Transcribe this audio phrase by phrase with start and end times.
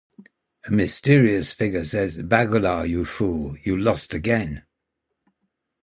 [0.65, 4.65] A mysterious figure says Bagular you fool, you lost again!